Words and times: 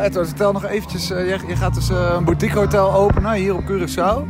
Uh, 0.00 0.06
Edward, 0.06 0.28
vertel 0.28 0.52
nog 0.52 0.64
eventjes. 0.64 1.08
je, 1.08 1.38
je, 1.46 1.56
gaat 1.56 1.74
dus 1.74 1.88
een 1.88 2.24
boutique 2.24 2.58
hotel 2.58 2.94
openen 2.94 3.32
hier 3.32 3.54
op 3.54 3.64
Curaçao. 3.64 4.26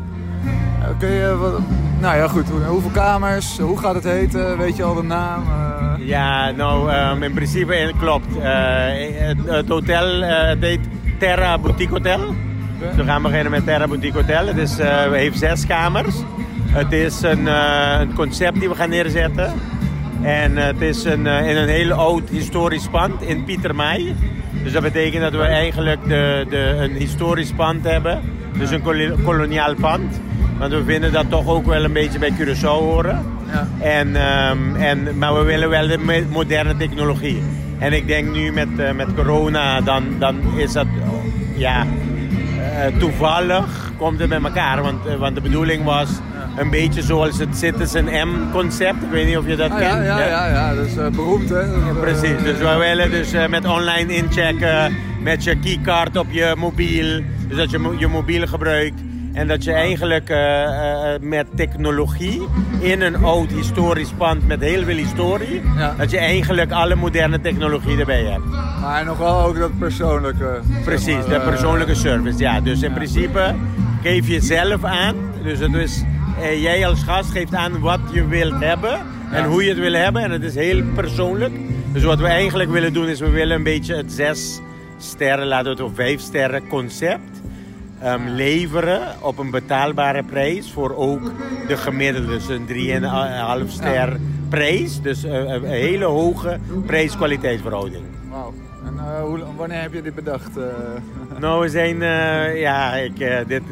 kun 0.99 1.09
je, 1.09 1.37
wat, 1.37 1.61
nou 2.01 2.17
ja 2.17 2.29
goed, 2.29 2.49
hoeveel 2.49 2.91
kamers, 2.91 3.59
hoe 3.59 3.79
gaat 3.79 3.95
het 3.95 4.05
heten, 4.05 4.59
weet 4.59 4.77
je 4.77 4.83
al 4.83 4.95
de 4.95 5.03
naam? 5.03 5.43
Ja, 5.99 6.51
nou 6.51 6.93
um, 6.93 7.23
in 7.23 7.33
principe 7.33 7.93
klopt. 7.99 8.27
Het, 8.39 9.37
het, 9.45 9.69
hotel 9.69 10.23
heet 10.61 10.81
Terra 11.19 11.59
Boutique 11.59 11.93
Hotel. 11.93 12.35
Dus 12.79 12.95
we 12.97 13.05
gaan 13.05 13.23
beginnen 13.23 13.51
met 13.51 13.65
Terra 13.65 13.87
Boutique 13.87 14.19
Hotel. 14.21 14.47
Het 14.47 14.57
is, 14.57 14.79
heeft 15.11 15.39
zes 15.39 15.67
kamers. 15.67 16.15
Het 16.67 16.93
is 16.93 17.23
een, 17.23 17.47
een 18.01 18.15
concept 18.15 18.61
die 18.61 18.69
we 18.69 18.75
gaan 18.75 18.91
neerzetten. 18.91 19.53
En 20.23 20.57
het 20.57 20.81
is 20.81 21.05
een, 21.05 21.27
in 21.27 21.57
een 21.57 21.69
heel 21.69 21.93
oud 21.93 22.29
historisch 22.29 22.89
pand 22.89 23.23
in 23.23 23.45
Pietermaai. 23.45 24.17
Dus 24.63 24.73
dat 24.73 24.83
betekent 24.83 25.23
dat 25.23 25.33
we 25.33 25.43
eigenlijk 25.43 26.09
de, 26.09 26.47
de, 26.49 26.57
een 26.57 26.93
historisch 26.93 27.53
pand 27.53 27.85
hebben. 27.85 28.21
Dus 28.59 28.71
een 28.71 28.83
koloniaal 29.25 29.75
pand. 29.75 30.21
Want 30.59 30.73
we 30.73 30.85
vinden 30.85 31.13
dat 31.13 31.31
toch 31.31 31.47
ook 31.47 31.67
wel 31.67 31.85
een 31.85 31.93
beetje 31.93 32.19
bij 32.19 32.33
Curaçao 32.39 32.63
horen. 32.63 33.25
Ja. 33.53 33.69
En, 33.81 34.09
um, 34.09 34.77
en, 34.77 35.19
maar 35.19 35.35
we 35.35 35.43
willen 35.43 35.69
wel 35.69 35.87
de 35.87 36.25
moderne 36.31 36.77
technologie. 36.77 37.43
En 37.79 37.93
ik 37.93 38.07
denk 38.07 38.31
nu 38.33 38.53
met, 38.53 38.69
uh, 38.77 38.93
met 38.93 39.15
corona, 39.15 39.81
dan, 39.81 40.05
dan 40.19 40.41
is 40.57 40.73
dat 40.73 40.87
ja, 41.57 41.87
uh, 42.57 42.99
toevallig 42.99 43.93
komt 43.97 44.21
het 44.21 44.29
bij 44.29 44.41
elkaar. 44.41 44.83
Want, 44.83 45.07
uh, 45.07 45.15
want 45.15 45.35
de 45.35 45.41
bedoeling 45.41 45.85
was 45.85 46.09
een 46.61 46.71
beetje 46.71 47.03
zoals 47.03 47.39
het 47.39 47.57
Citizen 47.57 48.05
M-concept. 48.05 49.03
Ik 49.03 49.11
weet 49.11 49.27
niet 49.27 49.37
of 49.37 49.47
je 49.47 49.57
dat 49.57 49.71
ah, 49.71 49.79
kent. 49.79 50.05
Ja, 50.05 50.19
ja, 50.19 50.27
ja, 50.27 50.47
ja, 50.47 50.75
dat 50.75 50.87
is 50.87 50.97
uh, 50.97 51.09
beroemd 51.09 51.49
hè. 51.49 51.63
Precies, 52.01 52.43
dus 52.43 52.59
we 52.59 52.77
willen 52.79 53.11
dus 53.11 53.35
uh, 53.35 53.47
met 53.47 53.67
online 53.67 54.15
inchecken, 54.15 54.97
met 55.23 55.45
je 55.45 55.59
keycard 55.59 56.17
op 56.17 56.27
je 56.31 56.55
mobiel. 56.57 57.21
Dus 57.49 57.57
dat 57.57 57.71
je 57.71 57.95
je 57.99 58.07
mobiel 58.07 58.47
gebruikt. 58.47 59.01
En 59.33 59.47
dat 59.47 59.65
je 59.65 59.73
eigenlijk 59.73 60.35
met 61.21 61.47
technologie 61.57 62.43
in 62.81 63.01
een 63.01 63.25
oud 63.25 63.51
historisch 63.51 64.13
pand 64.17 64.47
met 64.47 64.61
heel 64.61 64.85
veel 64.85 64.97
historie, 64.97 65.63
ja. 65.77 65.95
dat 65.99 66.11
je 66.11 66.19
eigenlijk 66.19 66.73
alle 66.73 66.95
moderne 66.95 67.41
technologie 67.41 67.99
erbij 67.99 68.25
hebt. 68.25 68.45
Maar 68.81 69.05
nog 69.05 69.19
wel 69.19 69.41
ook 69.41 69.59
dat 69.59 69.79
persoonlijke. 69.79 70.61
Precies, 70.85 71.27
maar, 71.27 71.29
de 71.29 71.41
persoonlijke 71.41 71.95
service. 71.95 72.39
Ja, 72.39 72.61
dus 72.61 72.83
in 72.83 72.89
ja. 72.89 72.95
principe 72.95 73.55
geef 74.03 74.29
je 74.29 74.41
zelf 74.41 74.85
aan. 74.85 75.15
Dus 75.43 75.59
het 75.59 75.75
is 75.75 76.05
uh, 76.41 76.63
jij 76.63 76.87
als 76.87 77.03
gast 77.03 77.31
geeft 77.31 77.55
aan 77.55 77.81
wat 77.81 78.01
je 78.13 78.27
wilt 78.27 78.61
hebben 78.61 79.01
en 79.31 79.45
hoe 79.45 79.63
je 79.63 79.69
het 79.69 79.79
wil 79.79 79.93
hebben. 79.93 80.23
En 80.23 80.31
het 80.31 80.43
is 80.43 80.55
heel 80.55 80.83
persoonlijk. 80.95 81.53
Dus 81.93 82.03
wat 82.03 82.19
we 82.19 82.27
eigenlijk 82.27 82.71
willen 82.71 82.93
doen 82.93 83.09
is 83.09 83.21
we 83.21 83.31
willen 83.31 83.57
een 83.57 83.63
beetje 83.63 83.97
het 83.97 84.13
zes 84.13 84.61
sterren, 84.99 85.47
laten 85.47 85.65
we 85.65 85.71
het 85.71 85.81
op 85.81 85.95
vijf 85.95 86.21
sterren 86.21 86.69
concept 86.69 87.41
um, 88.05 88.29
leveren 88.29 89.01
op 89.21 89.39
een 89.39 89.51
betaalbare 89.51 90.23
prijs 90.23 90.73
voor 90.73 90.97
ook 90.97 91.33
de 91.69 91.77
gemiddelde. 91.77 92.29
Dus 92.29 92.49
een 92.49 92.67
3,5 93.65 93.69
ster 93.69 94.21
prijs. 94.49 95.01
Dus 95.01 95.25
uh, 95.25 95.33
een 95.33 95.65
hele 95.65 96.05
hoge 96.05 96.59
prijs-kwaliteitsverhouding. 96.87 98.05
Wauw. 98.31 98.53
En 98.85 98.95
uh, 98.95 99.21
hoe, 99.23 99.39
wanneer 99.57 99.81
heb 99.81 99.93
je 99.93 100.03
dit 100.03 100.15
bedacht? 100.15 100.57
Uh? 100.57 100.65
Nou, 101.39 101.61
we 101.61 101.69
zijn, 101.69 101.97
uh, 101.97 102.61
ja, 102.61 102.95
ik, 102.95 103.19
dit, 103.47 103.63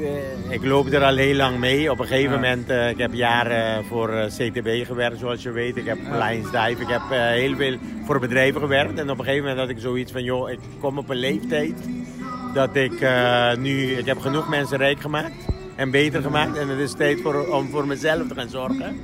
ik 0.49 0.65
loop 0.65 0.87
er 0.87 1.05
al 1.05 1.17
heel 1.17 1.35
lang 1.35 1.59
mee. 1.59 1.91
Op 1.91 1.99
een 1.99 2.07
gegeven 2.07 2.33
moment, 2.33 2.71
ik 2.71 2.99
heb 2.99 3.13
jaren 3.13 3.85
voor 3.85 4.11
CTB 4.27 4.87
gewerkt, 4.87 5.19
zoals 5.19 5.43
je 5.43 5.51
weet. 5.51 5.77
Ik 5.77 5.87
heb 5.87 5.99
ja. 6.05 6.29
Lions 6.29 6.51
Dive, 6.51 6.83
ik 6.83 6.89
heb 6.89 7.03
heel 7.11 7.57
veel 7.57 7.77
voor 8.05 8.21
bedrijven 8.21 8.61
gewerkt. 8.61 8.99
En 8.99 9.11
op 9.11 9.19
een 9.19 9.25
gegeven 9.25 9.49
moment 9.49 9.59
had 9.59 9.69
ik 9.69 9.79
zoiets 9.79 10.13
van, 10.13 10.23
joh, 10.23 10.51
ik 10.51 10.59
kom 10.81 10.99
op 10.99 11.09
een 11.09 11.17
leeftijd 11.17 11.75
dat 12.55 12.77
ik 12.77 13.07
nu, 13.59 13.93
ik 13.93 14.07
heb 14.07 14.19
genoeg 14.19 14.49
mensen 14.49 14.79
rijk 14.79 15.01
gemaakt 15.01 15.47
en 15.77 15.91
beter 15.91 16.23
gemaakt. 16.23 16.57
En 16.57 16.69
het 16.69 16.79
is 16.79 16.93
tijd 16.93 17.21
voor, 17.21 17.47
om 17.49 17.69
voor 17.69 17.87
mezelf 17.87 18.29
te 18.29 18.35
gaan 18.35 18.49
zorgen. 18.49 18.97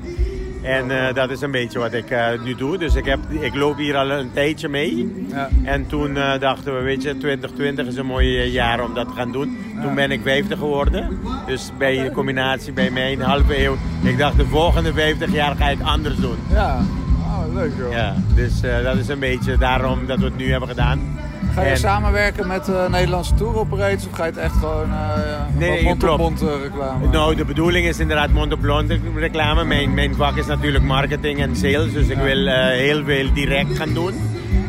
En 0.64 0.90
uh, 0.90 1.14
dat 1.14 1.30
is 1.30 1.40
een 1.40 1.50
beetje 1.50 1.78
wat 1.78 1.92
ik 1.92 2.10
uh, 2.10 2.26
nu 2.44 2.54
doe. 2.54 2.78
Dus 2.78 2.94
ik, 2.94 3.04
heb, 3.04 3.18
ik 3.28 3.54
loop 3.54 3.76
hier 3.76 3.96
al 3.96 4.10
een 4.10 4.32
tijdje 4.32 4.68
mee. 4.68 5.26
Ja. 5.28 5.48
En 5.64 5.86
toen 5.86 6.16
uh, 6.16 6.38
dachten 6.38 6.76
we, 6.76 6.82
weet 6.82 7.02
je, 7.02 7.16
2020 7.16 7.86
is 7.86 7.96
een 7.96 8.06
mooi 8.06 8.50
jaar 8.50 8.84
om 8.84 8.94
dat 8.94 9.08
te 9.08 9.14
gaan 9.14 9.32
doen. 9.32 9.58
Ja. 9.74 9.82
Toen 9.82 9.94
ben 9.94 10.10
ik 10.10 10.20
50 10.22 10.58
geworden. 10.58 11.18
Dus 11.46 11.70
bij 11.78 12.02
de 12.02 12.10
combinatie 12.10 12.72
bij 12.72 12.90
mij 12.90 13.12
een 13.12 13.20
halve 13.20 13.64
eeuw. 13.64 13.76
Ik 14.02 14.18
dacht, 14.18 14.36
de 14.36 14.46
volgende 14.46 14.92
50 14.92 15.32
jaar 15.32 15.56
ga 15.56 15.68
ik 15.68 15.80
anders 15.80 16.16
doen. 16.16 16.36
Ja, 16.50 16.80
oh, 17.20 17.54
leuk 17.54 17.72
joh. 17.78 17.92
Ja, 17.92 18.14
dus 18.34 18.60
dat 18.60 18.96
is 18.96 19.08
een 19.08 19.18
beetje 19.18 19.58
daarom 19.58 20.06
dat 20.06 20.18
we 20.18 20.24
het 20.24 20.36
nu 20.36 20.50
hebben 20.50 20.68
gedaan. 20.68 21.13
Ga 21.54 21.62
je 21.62 21.68
en... 21.68 21.76
samenwerken 21.76 22.46
met 22.46 22.68
uh, 22.68 22.88
Nederlandse 22.88 23.34
tour 23.34 23.58
operators 23.58 24.06
of 24.06 24.12
ga 24.16 24.24
je 24.24 24.30
het 24.30 24.40
echt 24.40 24.54
gewoon 24.54 24.88
uh, 24.88 25.58
nee, 25.58 25.82
mond-op-mond 25.82 26.42
uh, 26.42 26.48
reclame? 26.62 27.08
Nou, 27.08 27.34
de 27.34 27.44
bedoeling 27.44 27.86
is 27.86 27.98
inderdaad 27.98 28.30
mond-op-mond 28.30 28.92
reclame. 29.16 29.64
Mijn, 29.64 29.94
mijn 29.94 30.14
vak 30.14 30.36
is 30.36 30.46
natuurlijk 30.46 30.84
marketing 30.84 31.40
en 31.40 31.56
sales, 31.56 31.92
dus 31.92 32.08
ik 32.08 32.18
wil 32.18 32.46
heel 32.68 33.04
veel 33.04 33.32
direct 33.32 33.76
gaan 33.76 33.94
doen. 33.94 34.12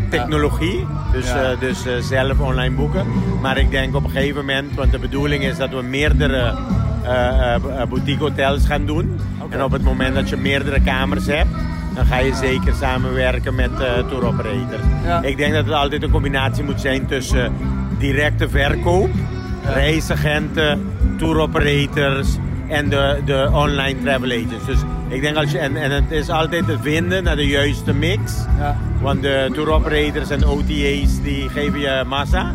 Technologie, 0.09 0.87
dus, 1.11 1.27
ja. 1.27 1.55
dus 1.55 1.85
zelf 1.99 2.39
online 2.39 2.75
boeken. 2.75 3.05
Maar 3.41 3.57
ik 3.57 3.71
denk 3.71 3.95
op 3.95 4.03
een 4.03 4.09
gegeven 4.09 4.35
moment, 4.35 4.75
want 4.75 4.91
de 4.91 4.99
bedoeling 4.99 5.43
is 5.43 5.57
dat 5.57 5.69
we 5.69 5.81
meerdere 5.81 6.53
boutique 7.89 8.23
hotels 8.23 8.65
gaan 8.65 8.85
doen. 8.85 9.19
Okay. 9.39 9.57
En 9.57 9.63
op 9.63 9.71
het 9.71 9.83
moment 9.83 10.15
dat 10.15 10.29
je 10.29 10.37
meerdere 10.37 10.81
kamers 10.81 11.25
hebt, 11.25 11.49
dan 11.95 12.05
ga 12.05 12.17
je 12.17 12.35
zeker 12.35 12.73
samenwerken 12.73 13.55
met 13.55 13.71
uh, 13.71 14.07
tour 14.07 14.25
operators. 14.25 14.81
Ja. 15.03 15.21
Ik 15.21 15.37
denk 15.37 15.53
dat 15.53 15.65
het 15.65 15.73
altijd 15.73 16.03
een 16.03 16.11
combinatie 16.11 16.63
moet 16.63 16.81
zijn 16.81 17.05
tussen 17.05 17.53
directe 17.97 18.49
verkoop, 18.49 19.09
ja. 19.63 19.73
reisagenten, 19.73 20.91
tour 21.17 21.39
operators 21.39 22.37
en 22.67 22.89
de, 22.89 23.21
de 23.25 23.49
online 23.53 24.01
travel 24.03 24.29
agents. 24.29 24.65
Dus 24.65 24.79
ik 25.07 25.21
denk 25.21 25.35
als 25.35 25.51
je, 25.51 25.57
en, 25.57 25.75
en 25.75 25.91
het 25.91 26.11
is 26.11 26.29
altijd 26.29 26.65
te 26.65 26.77
vinden 26.81 27.23
naar 27.23 27.35
de 27.35 27.47
juiste 27.47 27.93
mix. 27.93 28.45
Ja. 28.57 28.77
Want 29.01 29.21
de 29.21 29.49
tour 29.53 29.71
operators 29.71 30.29
en 30.29 30.45
OTA's 30.45 31.21
die 31.21 31.49
geven 31.49 31.79
je 31.79 32.03
massa. 32.07 32.53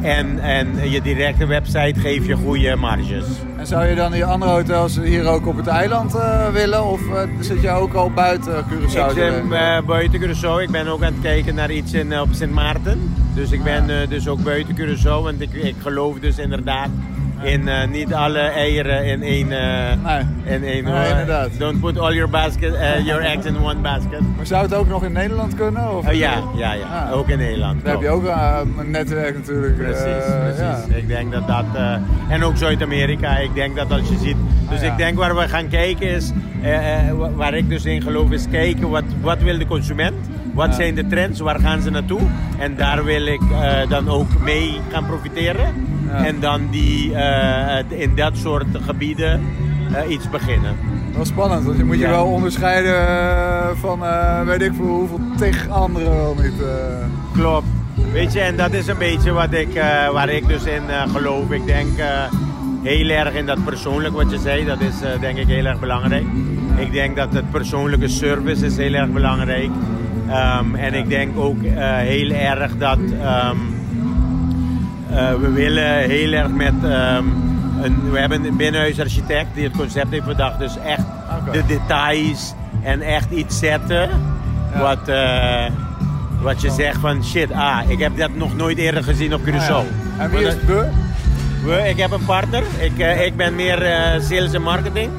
En, 0.00 0.38
en 0.40 0.90
je 0.90 1.02
directe 1.02 1.46
website 1.46 2.00
geeft 2.00 2.26
je 2.26 2.34
goede 2.34 2.76
marges. 2.76 3.24
En 3.56 3.66
zou 3.66 3.84
je 3.86 3.94
dan 3.94 4.12
die 4.12 4.24
andere 4.24 4.50
hotels 4.50 4.98
hier 5.02 5.26
ook 5.26 5.46
op 5.46 5.56
het 5.56 5.66
eiland 5.66 6.14
uh, 6.14 6.48
willen? 6.48 6.84
Of 6.84 7.00
uh, 7.00 7.20
zit 7.40 7.60
je 7.60 7.70
ook 7.70 7.94
al 7.94 8.10
buiten 8.10 8.64
Curaçao? 8.64 9.10
Ik 9.10 9.10
zit 9.14 9.32
uh, 9.50 9.80
buiten 9.86 10.20
Curaçao. 10.20 10.62
Ik 10.62 10.70
ben 10.70 10.86
ook 10.86 11.02
aan 11.02 11.12
het 11.12 11.22
kijken 11.22 11.54
naar 11.54 11.70
iets 11.70 11.92
in, 11.92 12.20
op 12.20 12.28
Sint 12.30 12.52
Maarten. 12.52 13.14
Dus 13.34 13.50
ik 13.50 13.62
ben 13.62 14.08
dus 14.08 14.28
ook 14.28 14.42
buiten 14.42 14.76
Curaçao. 14.76 15.22
Want 15.22 15.40
ik, 15.40 15.52
ik 15.52 15.74
geloof 15.82 16.18
dus 16.18 16.38
inderdaad 16.38 16.88
in 17.44 17.68
uh, 17.68 17.86
niet 17.86 18.14
alle 18.14 18.38
eieren 18.38 19.04
in 19.04 19.22
één. 19.22 19.50
Uh, 19.50 20.04
nee. 20.04 20.54
In 20.54 20.64
één 20.64 20.84
nee, 20.84 21.08
inderdaad. 21.10 21.48
Don't 21.58 21.80
put 21.80 21.98
all 21.98 22.14
your, 22.14 22.30
basket, 22.30 22.72
uh, 22.72 22.98
your 23.08 23.22
eggs 23.22 23.46
in 23.46 23.56
one 23.56 23.80
basket. 23.80 24.20
Maar 24.36 24.46
zou 24.46 24.62
het 24.62 24.74
ook 24.74 24.88
nog 24.88 25.04
in 25.04 25.12
Nederland 25.12 25.54
kunnen? 25.54 25.96
Of? 25.96 26.12
ja, 26.12 26.42
ja, 26.56 26.72
ja. 26.72 26.86
Ah. 26.86 27.16
ook 27.16 27.28
in 27.28 27.38
Nederland. 27.38 27.84
Daar 27.84 27.92
heb 27.92 28.02
je 28.02 28.08
ook 28.08 28.24
een 28.78 28.90
netwerk 28.90 29.34
natuurlijk. 29.34 29.76
Precies, 29.76 30.24
precies. 30.40 30.58
Ja. 30.58 30.84
Ik 30.94 31.08
denk 31.08 31.32
dat 31.32 31.46
dat. 31.46 31.64
en 32.28 32.42
ook 32.42 32.56
Zuid-Amerika. 32.56 33.36
Ik 33.36 33.54
denk 33.54 33.76
dat 33.76 33.90
als 33.90 34.08
je 34.08 34.18
ziet. 34.18 34.36
Dus 34.68 34.78
ah, 34.78 34.84
ja. 34.84 34.90
ik 34.90 34.96
denk 34.96 35.18
waar 35.18 35.36
we 35.36 35.48
gaan 35.48 35.68
kijken 35.68 36.08
is. 36.08 36.32
waar 37.34 37.54
ik 37.54 37.68
dus 37.68 37.84
in 37.84 38.02
geloof 38.02 38.30
is 38.30 38.48
kijken 38.50 38.90
wat, 38.90 39.04
wat 39.20 39.38
wil 39.38 39.58
de 39.58 39.66
consument. 39.66 40.14
Wat 40.52 40.66
ja. 40.66 40.72
zijn 40.72 40.94
de 40.94 41.06
trends? 41.06 41.40
Waar 41.40 41.60
gaan 41.60 41.82
ze 41.82 41.90
naartoe? 41.90 42.20
En 42.58 42.76
daar 42.76 43.04
wil 43.04 43.26
ik 43.26 43.42
dan 43.88 44.08
ook 44.08 44.40
mee 44.40 44.80
gaan 44.90 45.06
profiteren. 45.06 45.93
En 46.16 46.40
dan 46.40 46.68
die, 46.70 47.10
uh, 47.10 47.78
in 47.88 48.14
dat 48.14 48.36
soort 48.36 48.66
gebieden 48.86 49.40
uh, 49.90 50.10
iets 50.10 50.30
beginnen. 50.30 50.76
Wel 51.14 51.24
spannend, 51.24 51.64
want 51.64 51.76
je 51.76 51.84
moet 51.84 51.98
je 51.98 52.02
ja. 52.02 52.10
wel 52.10 52.26
onderscheiden 52.26 52.92
uh, 52.92 53.66
van 53.74 53.98
weet 54.46 54.62
ik 54.62 54.72
voor 54.74 54.86
hoeveel 54.86 55.20
tig 55.36 55.68
anderen 55.68 56.16
wel 56.16 56.36
niet. 56.42 56.62
Klopt. 57.32 57.66
Weet 58.12 58.32
je, 58.32 58.40
en 58.40 58.56
dat 58.56 58.72
is 58.72 58.86
een 58.86 58.98
beetje 58.98 59.32
wat 59.32 59.52
ik, 59.52 59.82
waar 60.12 60.28
ik 60.28 60.48
dus 60.48 60.64
in 60.64 60.82
geloof. 61.12 61.50
Ik 61.50 61.66
denk 61.66 61.90
heel 62.82 63.08
erg 63.08 63.34
in 63.34 63.46
dat 63.46 63.64
persoonlijk 63.64 64.14
wat 64.14 64.30
je 64.30 64.38
zei, 64.38 64.64
dat 64.64 64.80
is 64.80 64.94
denk 65.20 65.38
ik 65.38 65.46
heel 65.46 65.64
erg 65.64 65.80
belangrijk. 65.80 66.24
Ik 66.76 66.92
denk 66.92 67.16
dat 67.16 67.32
het 67.32 67.50
persoonlijke 67.50 68.08
service 68.08 68.66
is 68.66 68.76
heel 68.76 68.94
erg 68.94 69.10
belangrijk. 69.10 69.70
Um, 70.28 70.74
en 70.74 70.94
ik 70.94 71.08
denk 71.08 71.38
ook 71.38 71.56
heel 71.62 72.30
erg 72.30 72.76
dat... 72.76 72.98
Um, 72.98 73.12
uh, 73.20 73.73
we 75.40 75.50
willen 75.54 75.98
heel 75.98 76.32
erg 76.32 76.48
met. 76.48 76.74
Um, 76.82 77.52
een, 77.82 78.10
we 78.10 78.18
hebben 78.18 78.44
een 78.44 78.56
binnenhuisarchitect 78.56 79.46
die 79.54 79.64
het 79.64 79.76
concept 79.76 80.10
heeft 80.10 80.24
bedacht. 80.24 80.58
Dus 80.58 80.78
echt 80.78 81.04
okay. 81.40 81.52
de 81.52 81.66
details 81.66 82.54
en 82.82 83.00
echt 83.00 83.30
iets 83.30 83.58
zetten. 83.58 84.08
Ja. 84.74 84.80
Wat, 84.80 85.08
uh, 85.08 85.64
wat 86.40 86.60
je 86.60 86.70
zegt 86.70 86.98
van 87.00 87.24
shit, 87.24 87.52
ah, 87.52 87.78
ik 87.86 87.98
heb 87.98 88.16
dat 88.16 88.34
nog 88.34 88.56
nooit 88.56 88.78
eerder 88.78 89.02
gezien 89.02 89.34
op 89.34 89.40
Curaçao. 89.40 89.70
Ah. 89.70 89.84
En 90.18 90.30
wie 90.30 90.46
is 90.46 90.54
we? 90.66 90.88
we? 91.64 91.88
Ik 91.88 91.96
heb 91.96 92.10
een 92.10 92.24
partner. 92.24 92.62
Ik, 92.78 92.98
uh, 92.98 93.26
ik 93.26 93.36
ben 93.36 93.54
meer 93.54 93.78
sales 94.20 94.52
en 94.52 94.62
marketing, 94.62 95.10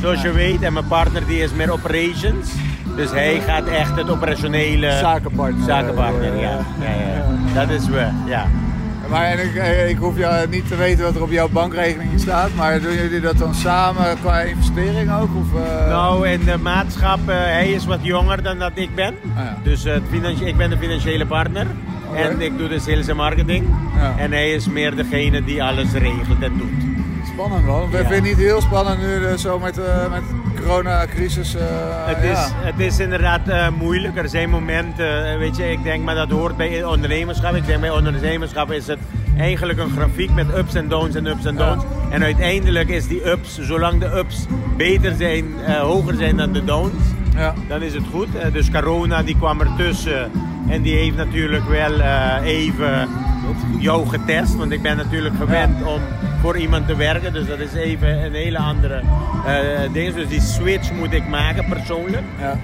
zoals 0.00 0.22
je 0.22 0.32
weet. 0.32 0.62
En 0.62 0.72
mijn 0.72 0.86
partner 0.86 1.26
die 1.26 1.42
is 1.42 1.52
meer 1.52 1.72
operations. 1.72 2.50
Dus 2.96 3.10
hij 3.10 3.40
gaat 3.46 3.66
echt 3.66 3.96
het 3.96 4.10
operationele... 4.10 4.90
Zakenpartner. 5.00 5.64
Zakenpartner, 5.64 6.36
ja. 6.36 6.58
ja, 6.80 6.90
ja. 6.90 7.24
Dat 7.54 7.70
is 7.70 7.86
we, 7.86 8.08
ja. 8.26 8.46
Maar 9.12 9.38
ik, 9.38 9.54
eh, 9.54 9.88
ik 9.88 9.96
hoef 9.96 10.18
jou 10.18 10.48
niet 10.48 10.68
te 10.68 10.76
weten 10.76 11.04
wat 11.04 11.14
er 11.14 11.22
op 11.22 11.30
jouw 11.30 11.48
bankrekening 11.48 12.20
staat, 12.20 12.54
maar 12.54 12.80
doen 12.80 12.92
jullie 12.94 13.20
dat 13.20 13.38
dan 13.38 13.54
samen 13.54 14.18
qua 14.20 14.40
investering 14.40 15.12
ook? 15.12 15.28
Of, 15.36 15.60
uh... 15.60 15.88
Nou, 15.88 16.28
in 16.28 16.44
de 16.44 16.58
maatschap, 16.58 17.18
uh, 17.28 17.34
hij 17.34 17.70
is 17.70 17.84
wat 17.86 17.98
jonger 18.02 18.42
dan 18.42 18.58
dat 18.58 18.70
ik 18.74 18.94
ben. 18.94 19.14
Ah, 19.36 19.44
ja. 19.44 19.58
Dus 19.62 19.84
uh, 19.86 20.46
ik 20.46 20.56
ben 20.56 20.70
de 20.70 20.76
financiële 20.78 21.26
partner. 21.26 21.66
En 22.14 22.40
ik 22.40 22.58
doe 22.58 22.68
de 22.68 22.78
sales 22.78 23.08
en 23.08 23.16
marketing. 23.16 23.64
Ja. 23.96 24.14
En 24.18 24.32
hij 24.32 24.50
is 24.50 24.68
meer 24.68 24.96
degene 24.96 25.44
die 25.44 25.62
alles 25.62 25.92
regelt 25.92 26.42
en 26.42 26.52
doet. 26.58 26.90
Spannend 27.32 27.66
man. 27.66 27.90
We 27.90 27.96
Ja. 27.96 28.02
vinden 28.02 28.14
het 28.16 28.24
niet 28.24 28.46
heel 28.46 28.60
spannend 28.60 29.00
nu 29.00 29.24
eh, 29.26 29.36
zo 29.36 29.58
met, 29.58 29.78
eh 29.78 30.10
met 30.10 30.22
coronacrisis. 30.66 31.54
eh, 31.54 31.62
Het 32.06 32.22
is, 32.22 32.30
ja. 32.30 32.48
het 32.54 32.80
is 32.80 32.98
inderdaad 32.98 33.48
eh, 33.48 33.68
moeilijk. 33.78 34.16
Er 34.16 34.28
zijn 34.28 34.50
momenten, 34.50 35.32
eh, 35.32 35.38
weet 35.38 35.56
je, 35.56 35.70
ik 35.70 35.82
denk, 35.82 36.04
maar 36.04 36.14
dat 36.14 36.30
hoort 36.30 36.56
bij 36.56 36.84
ondernemerschap. 36.84 37.54
Ik 37.54 37.66
denk 37.66 37.80
bij 37.80 37.90
ondernemerschap 37.90 38.70
is 38.70 38.86
het 38.86 38.98
eigenlijk 39.38 39.78
een 39.78 39.90
grafiek 39.90 40.30
met 40.34 40.46
ups 40.56 40.74
en 40.74 40.88
downs 40.88 41.14
en 41.14 41.26
ups 41.26 41.44
en 41.44 41.56
Ja. 41.56 41.66
downs. 41.68 41.84
En 42.10 42.22
uiteindelijk 42.22 42.88
is 42.88 43.06
die 43.06 43.30
ups, 43.30 43.58
zolang 43.60 44.00
de 44.00 44.06
ups 44.16 44.46
beter 44.76 45.14
zijn, 45.18 45.44
hoger 45.80 46.14
zijn 46.14 46.36
dan 46.36 46.52
de 46.52 46.64
downs, 46.64 46.92
Ja. 47.36 47.54
dan 47.68 47.82
is 47.82 47.94
het 47.94 48.04
goed. 48.12 48.28
Dus 48.52 48.70
corona 48.70 49.22
die 49.22 49.36
kwam 49.36 49.60
ertussen 49.60 50.30
en 50.68 50.82
die 50.82 50.96
heeft 50.96 51.16
natuurlijk 51.16 51.64
wel 51.68 52.00
even 52.44 53.08
jou 53.78 54.08
getest. 54.08 54.56
Want 54.56 54.72
ik 54.72 54.82
ben 54.82 54.96
natuurlijk 54.96 55.34
gewend 55.38 55.82
om 55.86 56.00
voor 56.42 56.58
iemand 56.58 56.86
te 56.86 56.96
werken. 56.96 57.32
Dus 57.32 57.46
dat 57.46 57.58
is 57.58 57.72
even 57.72 58.24
een 58.24 58.34
hele 58.34 58.58
andere 58.58 59.02
eh 59.46 59.92
ding. 59.92 60.14
Dus 60.14 60.28
die 60.28 60.40
switch 60.40 60.92
moet 60.92 61.12
ik 61.12 61.28
maken 61.28 61.64
persoonlijk. 61.68 62.22
Ja. 62.40 62.58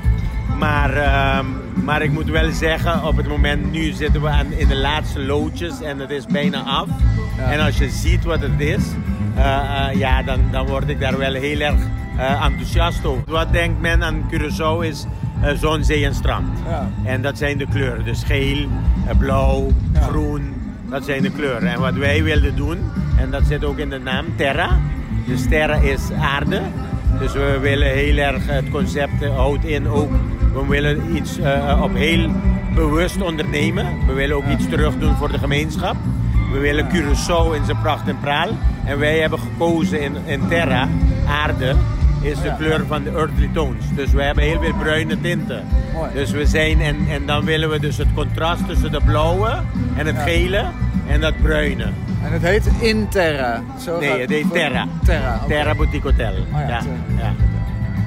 Maar, 0.59 0.93
ehm, 0.97 1.47
maar 1.85 2.03
ik 2.03 2.11
moet 2.11 2.31
wel 2.31 2.53
zeggen, 2.53 3.05
op 3.05 3.17
het 3.17 3.29
moment 3.29 3.73
nu 3.73 3.93
zitten 3.93 4.23
we 4.23 4.29
aan, 4.29 4.53
in 4.53 4.69
de 4.69 4.77
laatste 4.77 5.21
loodjes 5.21 5.81
en 5.81 5.99
het 5.99 6.11
is 6.11 6.27
bijna 6.27 6.63
af. 6.63 6.89
Ja. 7.37 7.53
En 7.53 7.61
als 7.61 7.79
je 7.79 7.91
ziet 7.91 8.25
wat 8.25 8.41
het 8.41 8.61
is, 8.61 8.85
eh, 9.37 9.89
eh, 9.89 9.99
ja, 9.99 10.23
dan, 10.23 10.41
dan 10.51 10.67
word 10.67 10.89
ik 10.89 11.01
daar 11.01 11.19
wel 11.19 11.33
heel 11.33 11.61
erg 11.61 11.81
enthousiast 12.43 13.05
over. 13.05 13.23
Wat 13.27 13.53
denkt 13.53 13.81
men 13.81 14.05
aan 14.05 14.31
Curaçao 14.33 14.85
is 14.85 15.07
zon, 15.55 15.85
zee 15.85 16.05
en 16.05 16.15
strand. 16.15 16.59
Ja. 16.69 16.89
En 17.05 17.23
dat 17.23 17.39
zijn 17.39 17.59
de 17.59 17.67
kleuren. 17.67 18.05
Dus 18.05 18.23
geel, 18.23 18.67
blauw, 19.19 19.73
groen, 20.01 20.55
dat 20.91 21.05
zijn 21.05 21.23
de 21.23 21.31
kleuren. 21.31 21.73
En 21.73 21.81
wat 21.81 21.95
wij 21.95 22.23
wilden 22.23 22.57
doen, 22.57 22.79
en 23.19 23.31
dat 23.31 23.43
zit 23.47 23.65
ook 23.65 23.79
in 23.79 23.91
de 23.91 23.99
naam, 23.99 24.25
Terra. 24.37 24.81
Dus 25.26 25.49
Terra 25.49 25.75
is 25.75 26.12
aarde. 26.20 26.61
Dus 27.19 27.32
we 27.32 27.59
willen 27.61 27.88
heel 27.88 28.17
erg 28.17 28.47
het 28.47 28.70
concept 28.70 29.23
eh, 29.23 29.37
houdt 29.37 29.65
in 29.65 29.88
ook. 29.88 30.11
We 30.53 30.67
willen 30.69 31.17
iets 31.17 31.38
eh, 31.38 31.81
op 31.82 31.94
heel 31.94 32.31
bewust 32.75 33.20
ondernemen. 33.20 33.87
We 34.06 34.12
willen 34.12 34.37
ook 34.37 34.49
iets 34.49 34.69
terug 34.69 34.99
doen 34.99 35.17
voor 35.17 35.32
de 35.32 35.38
gemeenschap. 35.38 35.97
We 36.53 36.59
willen 36.59 36.88
Curaçao 36.88 37.55
in 37.55 37.65
zijn 37.65 37.81
pracht 37.82 38.09
en 38.09 38.19
praal. 38.20 38.49
En 38.85 38.99
wij 38.99 39.19
hebben 39.19 39.38
gekozen 39.38 40.00
in, 40.00 40.17
in 40.25 40.49
Terra, 40.49 40.88
aarde, 41.29 41.75
is 42.21 42.41
de 42.41 42.55
kleur 42.59 42.87
van 42.87 43.03
de 43.03 43.11
earthly 43.11 43.50
tones. 43.53 43.85
Dus 43.94 44.12
we 44.12 44.23
hebben 44.23 44.44
heel 44.44 44.61
veel 44.61 44.75
bruine 44.79 45.21
tinten. 45.21 45.64
Mooi. 45.94 46.11
Dus 46.14 46.31
we 46.31 46.47
zijn, 46.47 46.81
en, 46.81 46.97
en 47.09 47.26
dan 47.26 47.44
willen 47.44 47.71
we 47.71 47.81
dus 47.81 47.97
het 47.97 48.09
contrast 48.14 48.67
tussen 48.67 48.93
de 48.93 49.00
blauwe 49.05 49.61
en 49.97 50.06
het 50.06 50.19
gele 50.19 50.64
en 51.09 51.21
dat 51.21 51.35
bruine. 51.43 51.87
En 52.25 52.32
het 52.32 52.43
heet 52.43 52.67
Interra. 52.81 53.62
Zo 53.81 53.99
Nee, 53.99 54.20
het 54.20 54.31
heet 54.31 54.53
Terra. 54.53 54.87
Terra. 55.05 55.41
Terra 55.49 55.75
Boutique 55.75 56.09
Hotel. 56.11 56.32
Oh 56.32 56.50
ja, 56.61 56.69
ja, 56.69 56.81
ja, 57.19 57.32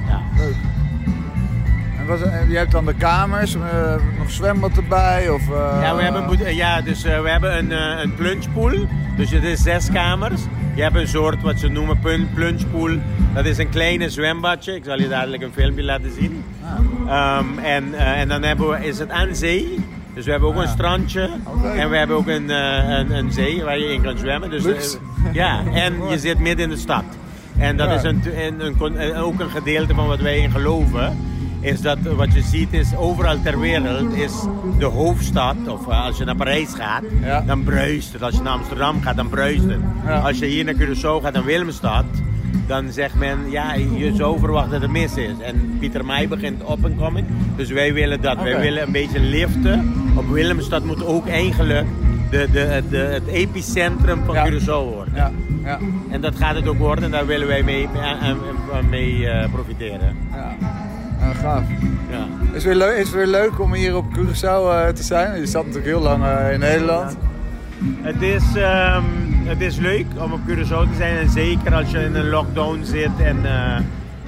ja. 0.08 0.22
Leuk. 0.38 0.56
En 2.00 2.06
wat, 2.08 2.22
en 2.22 2.50
je 2.50 2.58
hebt 2.58 2.72
dan 2.72 2.86
de 2.86 2.94
kamers, 2.94 3.56
eh, 3.56 3.96
nog 4.18 4.32
zwembad 4.32 4.78
erbij? 4.78 5.30
Of, 5.30 5.42
eh, 5.50 5.80
Ja, 5.82 5.96
we 5.96 6.02
hebben, 6.04 6.48
een 6.48 6.56
ja, 6.56 6.82
dus, 6.82 7.04
eh, 7.04 7.22
we 7.22 7.30
hebben 7.30 7.58
een, 7.58 7.72
eh, 7.72 8.04
een 8.04 8.16
plungepool. 8.16 8.88
Dus 9.18 9.32
het 9.32 9.44
is 9.44 9.62
zes 9.62 9.92
kamers. 9.92 10.42
Je 10.76 10.82
hebt 10.82 10.96
een 10.96 11.08
soort 11.08 11.42
wat 11.42 11.60
ze 11.60 11.68
noemen 11.68 12.00
plun- 12.00 12.30
plungepool. 12.34 12.90
Dat 13.34 13.46
is 13.46 13.58
een 13.58 13.70
kleine 13.70 14.10
zwembadje. 14.10 14.76
Ik 14.76 14.84
zal 14.86 15.00
je 15.00 15.08
dadelijk 15.08 15.44
een 15.44 15.54
filmpje 15.54 15.84
laten 15.84 16.12
zien. 16.20 16.44
Ah, 16.64 16.70
Ehm, 17.38 17.60
en, 17.60 17.94
eh, 17.94 18.20
en 18.20 18.28
dan 18.28 18.44
hebben 18.44 18.70
we, 18.70 18.86
is 18.88 19.00
het 19.00 19.10
aan 19.10 19.36
zee. 19.36 19.80
Dus 20.14 20.26
we 20.26 20.32
hebben 20.32 20.50
ook 20.50 20.56
een 20.56 20.68
strandje. 20.68 21.30
En 21.76 21.90
we 21.90 21.98
hebben 21.98 22.16
ook 22.16 22.28
een, 22.28 22.50
eh, 22.50 22.98
een, 22.98 23.12
een 23.12 23.32
zee 23.32 23.64
waar 23.64 23.80
je 23.80 23.94
in 23.94 24.02
kan 24.02 24.18
zwemmen. 24.18 24.50
Dus, 24.50 24.66
eh, 24.66 25.34
ja, 25.34 25.64
en 25.74 25.94
je 26.10 26.20
zit 26.20 26.40
midden 26.40 26.66
in 26.66 26.72
de 26.72 26.78
stad. 26.78 27.04
En 27.58 27.78
dat 27.78 27.92
is 27.92 28.04
een, 28.04 28.22
een, 28.60 28.98
eh, 28.98 29.24
ook 29.24 29.40
een 29.40 29.50
gedeelte 29.50 29.94
van 29.94 30.08
wat 30.08 30.20
wij 30.20 30.38
in 30.38 30.52
geloven. 30.52 31.18
Is 31.60 31.82
dat 31.82 31.98
wat 32.02 32.34
je 32.34 32.42
ziet 32.42 32.74
is 32.74 32.96
overal 32.96 33.42
ter 33.42 33.60
wereld 33.60 34.14
is 34.14 34.32
de 34.78 34.86
hoofdstad. 34.86 35.56
Of 35.68 35.88
als 35.88 36.18
je 36.18 36.26
naar 36.26 36.36
Parijs 36.36 36.74
gaat, 36.74 37.04
dan 37.48 37.64
bruist 37.64 38.14
het. 38.14 38.24
Als 38.24 38.36
je 38.36 38.42
naar 38.42 38.54
Amsterdam 38.54 39.02
gaat, 39.02 39.16
dan 39.16 39.30
bruist 39.30 39.64
het. 39.64 39.80
Als 40.24 40.40
je 40.40 40.46
hier 40.46 40.66
naar 40.66 40.74
Curaçao 40.74 41.24
gaat, 41.24 41.34
naar 41.34 41.44
Willemstad. 41.44 42.06
Dan 42.68 42.92
zegt 42.92 43.16
men, 43.16 43.38
ja, 43.50 43.74
je 43.74 44.12
zou 44.16 44.40
verwachten 44.40 44.72
dat 44.72 44.82
het 44.82 44.92
mis 44.92 45.16
is. 45.16 45.40
En 45.42 45.76
Pieter 45.80 46.06
Meij 46.06 46.28
begint 46.28 46.64
op 46.64 46.86
en 46.86 46.96
coming. 46.98 47.28
Dus 47.56 47.70
wij 47.70 47.94
willen 47.94 48.22
dat. 48.22 48.42
Wij 48.42 48.60
willen 48.60 48.84
een 48.84 48.92
beetje 48.92 49.20
liften. 49.20 49.94
Op 50.16 50.30
Willemstad 50.30 50.84
moet 50.86 51.06
ook 51.06 51.28
eigenlijk 51.28 51.88
de, 52.30 52.48
de, 52.52 52.84
de, 52.90 52.98
het 52.98 53.28
epicentrum 53.28 54.20
van 54.26 54.36
Ja. 54.36 54.50
Curaçao 54.50 54.94
worden. 54.94 55.14
ja, 55.16 55.32
ja, 55.64 55.80
En 56.10 56.22
dat 56.22 56.36
gaat 56.36 56.56
het 56.56 56.68
ook 56.68 56.78
worden. 56.78 57.04
En 57.04 57.12
daar 57.12 57.26
willen 57.26 57.48
wij 57.48 57.64
mee, 57.64 57.88
mee, 57.94 58.34
mee, 58.72 58.84
mee, 58.90 59.28
eh, 59.30 59.52
profiteren. 59.52 60.18
ja. 60.32 60.56
Ja, 61.20 61.34
gaaf. 61.34 61.64
Ja. 62.12 62.28
Is 62.48 62.54
het 62.54 62.64
weer, 62.64 62.76
leuk, 62.76 62.98
is 62.98 63.12
weer 63.12 63.28
leuk 63.28 63.60
om 63.60 63.74
hier 63.74 63.96
op 63.96 64.06
Curaçao 64.18 64.44
eh, 64.72 64.88
te 64.88 65.04
zijn? 65.04 65.40
Je 65.40 65.46
zat 65.46 65.66
natuurlijk 65.66 65.94
heel 65.94 66.02
lang 66.02 66.24
eh, 66.24 66.54
in 66.54 66.60
Nederland. 66.60 67.18
Het 68.02 68.22
is, 68.22 68.44
ehm, 68.56 69.04
het 69.46 69.62
is 69.62 69.78
leuk 69.78 70.06
om 70.18 70.32
op 70.32 70.40
Curaçao 70.48 70.90
te 70.90 70.96
zijn. 70.98 71.18
En 71.18 71.30
zeker 71.30 71.74
als 71.74 71.92
je 71.92 72.00
in 72.04 72.16
een 72.16 72.30
lockdown 72.30 72.80
zit 72.84 73.10
en, 73.24 73.38
eh, 73.46 73.76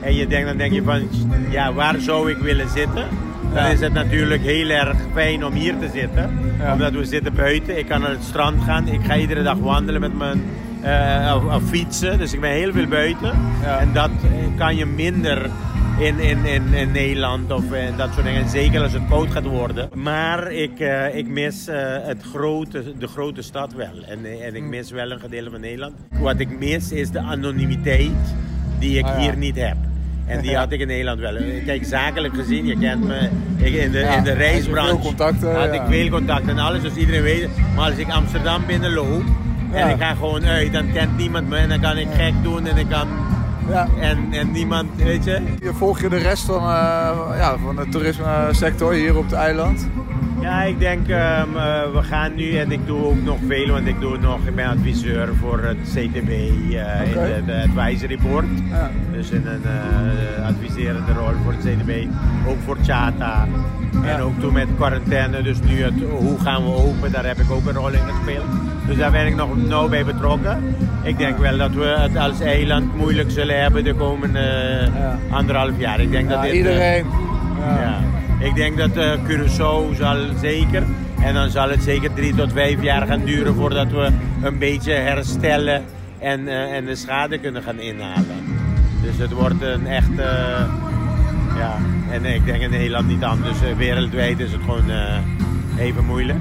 en 0.02 0.16
je 0.16 0.28
denkt, 0.28 0.48
dan 0.48 0.58
denk 0.58 0.74
je 0.74 0.84
van, 0.84 1.08
ja, 1.50 1.74
waar 1.74 2.00
zou 2.00 2.32
ik 2.32 2.38
willen 2.38 2.70
zitten? 2.70 3.06
Dan 3.54 3.64
Ja. 3.64 3.70
is 3.70 3.80
het 3.80 3.94
natuurlijk 3.94 4.42
heel 4.42 4.70
erg 4.70 4.98
fijn 5.14 5.46
om 5.46 5.54
hier 5.54 5.78
te 5.80 5.90
zitten. 5.94 6.40
Ja. 6.60 6.74
Omdat 6.74 6.92
we 6.92 7.06
zitten 7.06 7.34
buiten. 7.34 7.78
Ik 7.78 7.86
kan 7.86 8.02
naar 8.02 8.10
het 8.10 8.24
strand 8.24 8.64
gaan. 8.64 8.88
Ik 8.88 9.00
ga 9.06 9.16
iedere 9.16 9.44
dag 9.44 9.58
wandelen 9.58 10.02
met 10.02 10.18
mijn 10.18 10.44
eh, 10.82 11.36
of, 11.36 11.56
of 11.56 11.70
fietsen. 11.70 12.18
Dus 12.18 12.34
ik 12.34 12.40
ben 12.42 12.52
heel 12.52 12.72
veel 12.72 12.88
buiten. 12.88 13.32
Ja. 13.62 13.78
En 13.80 13.90
dat 13.94 14.10
eh, 14.24 14.58
kan 14.58 14.76
je 14.76 14.86
minder 14.86 15.50
in, 16.00 16.20
in, 16.20 16.46
in, 16.46 16.74
in 16.74 16.92
Nederland 16.92 17.52
of 17.52 17.72
eh, 17.72 17.98
dat 17.98 18.10
soort 18.14 18.26
dingen. 18.26 18.42
En 18.42 18.50
zeker 18.50 18.82
als 18.82 18.94
het 18.94 19.02
koud 19.10 19.32
gaat 19.32 19.46
worden. 19.46 19.90
Maar 19.94 20.52
ik, 20.52 20.80
eh, 20.80 21.16
ik 21.16 21.28
mis 21.28 21.68
eh, 21.68 21.78
het 22.02 22.24
grote, 22.34 22.98
de 22.98 23.08
grote 23.08 23.42
stad 23.42 23.74
wel. 23.74 24.04
En, 24.08 24.26
en 24.42 24.56
ik 24.56 24.64
mis 24.64 24.92
wel 24.92 25.12
een 25.12 25.20
gedeelte 25.20 25.50
van 25.50 25.62
Nederland. 25.62 25.94
Wat 26.20 26.40
ik 26.40 26.60
mis 26.60 26.92
is 26.92 27.10
de 27.10 27.20
anonimiteit 27.20 28.36
die 28.80 28.98
ik 28.98 29.06
Ah, 29.06 29.10
ja. 29.16 29.20
hier 29.20 29.38
niet 29.38 29.56
heb. 29.56 29.78
En 30.26 30.42
die 30.42 30.58
had 30.62 30.72
ik 30.72 30.80
in 30.80 30.88
Nederland 30.88 31.20
wel. 31.20 31.36
Kijk, 31.66 31.86
zakelijk 31.86 32.34
gezien, 32.36 32.66
je 32.66 32.78
kent 32.78 33.04
me. 33.08 33.30
Ik, 33.58 33.74
in 33.74 33.92
de, 33.92 34.00
Ja, 34.00 34.18
in 34.18 34.24
de 34.24 34.30
had 34.30 34.40
reisbranche 34.40 34.90
veel 34.92 35.00
contacten, 35.00 35.56
had 35.56 35.74
ja. 35.74 35.84
ik 35.84 35.88
veel 35.90 36.10
contact 36.10 36.48
en 36.48 36.60
alles. 36.60 36.82
Dus 36.82 36.96
iedereen 36.96 37.22
weet. 37.24 37.50
Maar 37.76 37.90
als 37.90 37.98
ik 37.98 38.10
Amsterdam 38.10 38.66
binnenloop 38.66 39.24
en 39.72 39.90
ik 39.90 39.98
ga 39.98 40.14
gewoon 40.14 40.46
uit, 40.46 40.74
dan 40.74 40.92
kent 40.92 41.18
niemand 41.18 41.50
me. 41.50 41.58
En 41.58 41.70
dan 41.70 41.80
kan 41.80 41.98
ik 41.98 42.08
gek 42.16 42.34
doen 42.44 42.68
en 42.68 42.78
ik 42.78 42.90
kan... 42.90 43.08
Ja. 43.70 43.88
En, 44.00 44.28
en 44.32 44.52
niemand, 44.52 44.90
weet 44.96 45.24
je? 45.24 45.42
Hier 45.60 45.74
Volg 45.74 46.02
je 46.02 46.10
de 46.10 46.18
rest 46.18 46.46
van, 46.46 46.62
eh, 46.62 47.38
ja, 47.38 47.58
van 47.64 47.76
de 47.76 47.90
toerisme 47.90 48.48
sector 48.52 48.94
hier 48.94 49.18
op 49.18 49.24
het 49.24 49.34
eiland? 49.34 49.88
Ja, 50.44 50.64
ik 50.64 50.80
denk, 50.80 51.08
ehm, 51.08 51.58
eh, 51.58 51.92
we 51.94 52.04
gaan 52.04 52.36
nu 52.36 52.58
en 52.58 52.72
ik 52.72 52.86
doe 52.86 53.06
ook 53.06 53.24
nog 53.24 53.38
veel, 53.48 53.68
want 53.68 53.88
ik 53.88 54.00
doe 54.00 54.18
nog, 54.18 54.40
ik 54.48 54.56
ben 54.56 54.68
adviseur 54.68 55.30
voor 55.40 55.60
het 55.60 55.78
CTB 55.82 56.30
eh, 56.30 57.02
in 57.04 57.14
de, 57.14 57.42
de 57.46 57.68
advisory 57.68 58.20
board. 58.22 58.46
Ja. 58.70 58.90
Dus 59.12 59.30
in 59.30 59.46
een 59.48 59.64
eh, 59.64 60.46
adviserende 60.48 61.14
rol 61.14 61.32
voor 61.44 61.52
het 61.52 61.62
CTB, 61.62 61.92
ook 62.48 62.58
voor 62.66 62.78
Chata. 62.84 63.48
Ja. 64.04 64.10
En 64.10 64.22
ook 64.22 64.40
toen 64.40 64.54
met 64.54 64.68
quarantaine, 64.76 65.42
dus 65.42 65.62
nu 65.62 65.82
het 65.84 65.94
hoe 66.10 66.40
gaan 66.40 66.64
we 66.64 66.72
open, 66.72 67.12
daar 67.12 67.26
heb 67.26 67.38
ik 67.38 67.52
ook 67.52 67.66
een 67.66 67.74
rol 67.74 67.92
in 67.92 68.00
gespeeld. 68.14 68.46
Dus 68.88 68.98
daar 68.98 69.12
ben 69.12 69.26
ik 69.28 69.36
nog 69.36 69.68
nauw 69.68 69.90
bij 69.90 70.06
betrokken. 70.06 70.76
Ik 71.04 71.18
denk 71.18 71.38
wel 71.38 71.58
dat 71.58 71.72
we 71.72 71.86
het 71.86 72.18
als 72.18 72.40
eiland 72.40 72.96
moeilijk 72.98 73.32
zullen 73.32 73.62
hebben 73.62 73.84
de 73.84 73.94
komende 73.94 74.40
Ja. 74.94 75.18
anderhalf 75.30 75.72
jaar. 75.78 76.00
Ik 76.00 76.12
denk 76.12 76.30
dat 76.30 76.42
dit, 76.42 76.54
iedereen. 76.54 77.06
Ja. 77.60 78.00
Ik 78.44 78.56
denk 78.56 78.78
dat 78.78 78.98
eh 78.98 79.12
Curaçao 79.28 79.96
zal 79.96 80.18
zeker, 80.42 80.84
en 81.22 81.34
dan 81.34 81.50
zal 81.50 81.70
het 81.70 81.84
zeker 81.84 82.14
drie 82.14 82.36
tot 82.36 82.52
vijf 82.52 82.82
jaar 82.82 83.08
gaan 83.08 83.26
duren 83.26 83.56
voordat 83.56 83.92
we 83.92 84.10
een 84.42 84.58
beetje 84.58 84.94
herstellen 84.94 85.84
en, 86.20 86.48
eh, 86.48 86.76
en 86.76 86.86
de 86.86 86.96
schade 86.96 87.38
kunnen 87.38 87.64
gaan 87.64 87.80
inhalen. 87.80 88.46
Dus 89.02 89.18
het 89.18 89.32
wordt 89.32 89.62
een 89.62 89.88
echt, 89.88 90.20
eh, 90.20 90.66
ja, 91.58 91.78
en 92.12 92.26
ik 92.26 92.46
denk 92.46 92.62
in 92.62 92.70
Nederland 92.70 93.08
niet 93.08 93.24
anders, 93.24 93.58
wereldwijd 93.78 94.40
is 94.40 94.52
het 94.52 94.62
gewoon 94.62 94.92
even 95.78 96.06
moeilijk. 96.06 96.40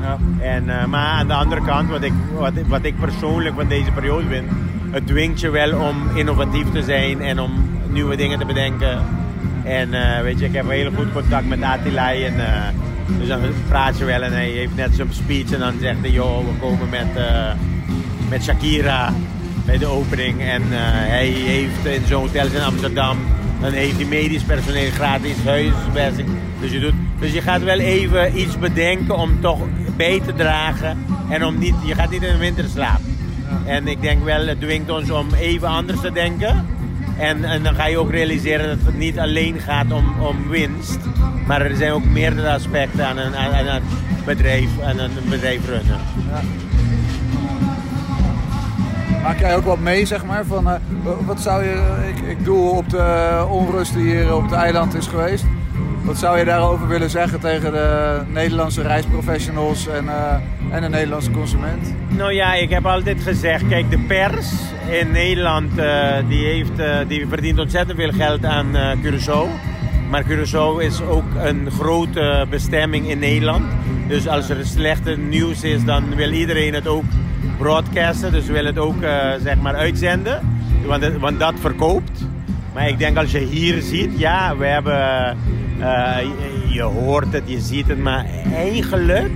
Ja. 0.00 0.18
En, 0.40 0.90
maar 0.90 1.06
aan 1.06 1.26
de 1.26 1.34
andere 1.34 1.62
kant, 1.62 1.90
wat 1.90 2.02
ik, 2.02 2.12
wat, 2.38 2.52
wat 2.66 2.84
ik 2.84 3.00
persoonlijk 3.00 3.54
van 3.54 3.68
deze 3.68 3.90
periode 3.90 4.28
vind, 4.28 4.50
het 4.90 5.06
dwingt 5.06 5.40
je 5.40 5.50
wel 5.50 5.80
om 5.80 6.16
innovatief 6.16 6.70
te 6.70 6.82
zijn 6.82 7.20
en 7.20 7.40
om 7.40 7.52
nieuwe 7.88 8.16
dingen 8.16 8.38
te 8.38 8.44
bedenken. 8.44 8.98
En 9.64 9.94
eh, 9.94 10.22
weet 10.22 10.38
je, 10.38 10.44
ik 10.44 10.52
heb 10.52 10.68
heel 10.68 10.90
goed 10.96 11.12
contact 11.12 11.48
met 11.48 11.62
Atilai 11.62 12.24
en, 12.24 12.46
eh, 12.46 12.62
Dus 13.18 13.28
dan 13.28 13.40
praat 13.68 13.98
je 13.98 14.04
wel 14.04 14.22
en 14.22 14.32
hij 14.32 14.48
heeft 14.48 14.76
net 14.76 14.94
zo'n 14.94 15.08
speech 15.10 15.52
en 15.52 15.58
dan 15.58 15.74
zegt 15.80 16.00
hij, 16.00 16.10
joh, 16.10 16.38
we 16.38 16.52
komen 16.60 16.88
met, 16.88 17.06
uh, 17.16 17.52
met 18.28 18.42
Shakira 18.42 19.12
bij 19.66 19.78
de 19.78 19.86
opening. 19.86 20.40
En 20.40 20.62
hij 20.68 21.26
heeft 21.26 21.84
in 21.84 22.06
zo'n 22.06 22.20
hotel 22.20 22.46
in 22.46 22.62
Amsterdam, 22.62 23.18
dan 23.60 23.72
heeft 23.72 23.96
hij 23.96 24.04
medisch 24.04 24.42
personeel 24.42 24.90
gratis 24.90 25.36
huisvesting. 25.44 26.28
Dus 26.60 26.72
je, 26.72 26.80
doet, 26.80 26.94
dus 27.20 27.32
je 27.32 27.40
gaat 27.40 27.62
wel 27.62 27.78
even 27.78 28.38
iets 28.38 28.58
bedenken 28.58 29.16
om 29.16 29.40
toch 29.40 29.60
bij 29.96 30.20
te 30.26 30.34
dragen 30.34 30.98
en 31.28 31.44
om 31.44 31.58
niet, 31.58 31.74
je 31.84 31.94
gaat 31.94 32.10
niet 32.10 32.22
in 32.22 32.32
de 32.32 32.38
winter 32.38 32.64
slapen. 32.68 33.16
En 33.64 33.88
ik 33.88 34.02
denk 34.02 34.24
wel, 34.24 34.46
het 34.46 34.60
dwingt 34.60 34.90
ons 34.90 35.10
om 35.10 35.26
even 35.34 35.68
anders 35.68 36.00
te 36.00 36.12
denken. 36.12 36.66
En, 37.18 37.44
en 37.44 37.62
dan 37.62 37.74
ga 37.74 37.86
je 37.86 37.98
ook 37.98 38.10
realiseren 38.10 38.68
dat 38.68 38.86
het 38.86 38.98
niet 38.98 39.18
alleen 39.18 39.60
gaat 39.60 39.92
om, 39.92 40.20
om 40.20 40.48
winst. 40.48 40.98
Maar 41.46 41.60
er 41.60 41.76
zijn 41.76 41.92
ook 41.92 42.04
meerdere 42.04 42.50
aspecten 42.50 43.06
aan 43.06 43.18
een, 43.18 43.36
aan, 43.36 43.66
een 43.66 43.82
bedrijf, 44.24 44.68
aan 44.82 44.98
een 44.98 45.10
bedrijf 45.28 45.66
runnen. 45.66 45.98
Ja. 46.30 46.40
Maak 49.22 49.38
jij 49.38 49.56
ook 49.56 49.64
wat 49.64 49.78
mee, 49.78 50.06
zeg 50.06 50.24
maar? 50.24 50.44
Van, 50.44 50.66
uh, 50.68 50.74
wat 51.26 51.40
zou 51.40 51.64
je, 51.64 52.12
ik, 52.14 52.28
ik 52.28 52.44
doe 52.44 52.70
op 52.70 52.90
de 52.90 53.46
onrust 53.50 53.94
die 53.94 54.04
hier 54.04 54.34
op 54.34 54.42
het 54.42 54.52
eiland 54.52 54.94
is 54.94 55.06
geweest. 55.06 55.44
Wat 56.04 56.18
zou 56.18 56.38
je 56.38 56.44
daarover 56.44 56.88
willen 56.88 57.10
zeggen 57.10 57.40
tegen 57.40 57.72
de 57.72 58.20
Nederlandse 58.28 58.82
reisprofessionals 58.82 59.86
en, 59.86 60.04
uh, 60.04 60.34
en 60.70 60.82
de 60.82 60.88
Nederlandse 60.88 61.30
consument? 61.30 61.94
Nou 62.08 62.32
ja, 62.32 62.54
ik 62.54 62.70
heb 62.70 62.86
altijd 62.86 63.22
gezegd, 63.22 63.68
kijk, 63.68 63.90
de 63.90 63.98
pers 63.98 64.52
in 64.90 65.10
Nederland 65.10 65.78
uh, 65.78 66.12
die 66.28 66.44
heeft, 66.44 66.78
uh, 66.78 66.98
die 67.08 67.26
verdient 67.28 67.58
ontzettend 67.58 67.98
veel 67.98 68.12
geld 68.12 68.44
aan 68.44 68.66
Curaçao. 69.02 69.48
Maar 70.10 70.24
Curaçao 70.24 70.80
is 70.82 71.02
ook 71.02 71.34
een 71.38 71.70
grote 71.70 72.46
bestemming 72.50 73.08
in 73.08 73.18
Nederland. 73.18 73.64
Dus 74.08 74.28
als 74.28 74.48
er 74.48 74.66
slechte 74.66 75.16
nieuws 75.16 75.62
is, 75.62 75.84
dan 75.84 76.14
wil 76.14 76.30
iedereen 76.32 76.74
het 76.74 76.86
ook 76.86 77.04
broadcasten. 77.58 78.32
Dus 78.32 78.46
wil 78.46 78.64
het 78.64 78.78
ook 78.78 79.02
zeg 79.42 79.56
maar 79.56 79.74
uitzenden. 79.74 80.40
Want, 80.86 81.04
want 81.18 81.38
dat 81.38 81.54
verkoopt. 81.60 82.26
Maar 82.74 82.88
ik 82.88 82.98
denk 82.98 83.16
als 83.16 83.30
je 83.30 83.38
hier 83.38 83.82
ziet, 83.82 84.18
ja, 84.18 84.56
we 84.56 84.66
hebben 84.66 85.36
uh, 85.84 86.16
je, 86.68 86.82
hoort 86.82 87.32
het, 87.32 87.42
je 87.46 87.60
ziet 87.60 87.88
het, 87.88 87.98
maar 87.98 88.26
eigenlijk 88.54 89.32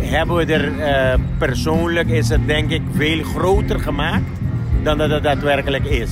hebben 0.00 0.36
we 0.36 0.52
er 0.52 0.72
uh, 0.72 1.20
persoonlijk 1.38 2.08
is 2.08 2.28
het 2.28 2.46
denk 2.46 2.70
ik 2.70 2.82
veel 2.92 3.22
groter 3.22 3.80
gemaakt 3.80 4.24
dan 4.82 4.98
dat 4.98 5.10
het 5.10 5.22
daadwerkelijk 5.22 5.84
is. 5.84 6.10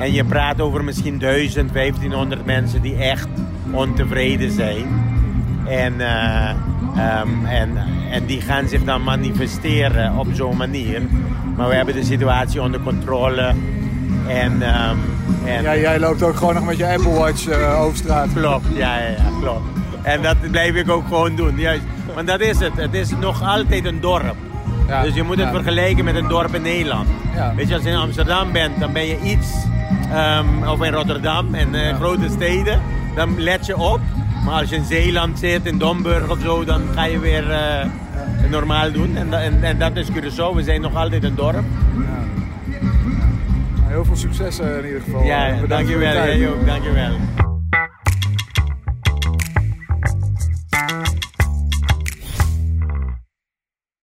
En 0.00 0.12
je 0.12 0.24
praat 0.24 0.60
over 0.60 0.84
misschien 0.84 1.18
1000, 1.18 1.72
1500 1.72 2.44
mensen 2.46 2.82
die 2.82 2.96
echt 2.96 3.28
ontevreden 3.70 4.50
zijn. 4.50 4.86
En, 5.66 5.94
uh, 5.98 6.50
um, 7.20 7.46
en, 7.46 7.70
en 8.10 8.26
die 8.26 8.40
gaan 8.40 8.68
zich 8.68 8.84
dan 8.84 9.02
manifesteren 9.02 10.18
op 10.18 10.26
zo'n 10.32 10.56
manier. 10.56 11.02
Maar 11.56 11.68
we 11.68 11.74
hebben 11.74 11.94
de 11.94 12.04
situatie 12.04 12.62
onder 12.62 12.80
controle. 12.80 13.54
En 14.28 14.52
um, 14.52 14.98
en... 15.44 15.62
Ja, 15.62 15.76
jij 15.76 15.98
loopt 15.98 16.22
ook 16.22 16.36
gewoon 16.36 16.54
nog 16.54 16.64
met 16.64 16.76
je 16.76 16.86
Apple 16.86 17.10
Watch 17.10 17.48
uh, 17.48 17.80
over 17.80 17.96
straat. 17.96 18.28
Klopt, 18.34 18.66
ja, 18.74 18.98
ja, 18.98 19.08
ja, 19.08 19.30
klopt. 19.40 19.64
En 20.02 20.22
dat 20.22 20.36
blijf 20.50 20.74
ik 20.74 20.90
ook 20.90 21.06
gewoon 21.06 21.36
doen. 21.36 21.58
Juist. 21.58 21.82
Want 22.14 22.26
dat 22.26 22.40
is 22.40 22.58
het. 22.58 22.72
Het 22.76 22.94
is 22.94 23.10
nog 23.20 23.42
altijd 23.42 23.84
een 23.84 24.00
dorp. 24.00 24.36
Ja, 24.88 25.02
dus 25.02 25.14
je 25.14 25.22
moet 25.22 25.36
het 25.36 25.46
ja. 25.46 25.52
vergelijken 25.52 26.04
met 26.04 26.14
een 26.14 26.28
dorp 26.28 26.54
in 26.54 26.62
Nederland. 26.62 27.08
Ja. 27.34 27.54
Weet 27.54 27.68
je, 27.68 27.74
als 27.74 27.82
je 27.82 27.88
in 27.88 27.96
Amsterdam 27.96 28.52
bent, 28.52 28.80
dan 28.80 28.92
ben 28.92 29.06
je 29.06 29.20
iets... 29.20 29.48
Um, 30.38 30.68
of 30.68 30.82
in 30.82 30.92
Rotterdam 30.92 31.54
en 31.54 31.74
uh, 31.74 31.94
grote 31.94 32.28
steden, 32.28 32.80
dan 33.14 33.40
let 33.40 33.66
je 33.66 33.76
op. 33.76 34.00
Maar 34.44 34.60
als 34.60 34.70
je 34.70 34.76
in 34.76 34.84
Zeeland 34.84 35.38
zit, 35.38 35.66
in 35.66 35.78
Domburg 35.78 36.30
of 36.30 36.38
zo, 36.40 36.64
dan 36.64 36.82
ga 36.94 37.04
je 37.04 37.18
weer 37.18 37.50
uh, 37.50 38.50
normaal 38.50 38.92
doen. 38.92 39.16
En, 39.16 39.32
en, 39.32 39.62
en, 39.62 39.78
dat 39.78 39.96
is 39.96 40.08
Curaçao. 40.10 40.54
We 40.54 40.62
zijn 40.62 40.80
nog 40.80 40.94
altijd 40.94 41.24
een 41.24 41.34
dorp 41.34 41.64
heel 43.92 44.04
veel 44.04 44.16
succes 44.16 44.58
in 44.58 44.84
ieder 44.84 45.00
geval. 45.00 45.24
Ja, 45.24 45.54
dankjewel. 45.68 46.12
Jij 46.12 46.48
ook, 46.48 46.66
dankjewel. 46.66 47.41